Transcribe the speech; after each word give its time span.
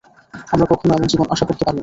আমরা 0.47 0.65
কখনো 0.71 0.91
এমন 0.93 1.07
জীবন 1.11 1.27
আশা 1.33 1.45
করতে 1.47 1.63
পারি 1.63 1.75
না। 1.75 1.79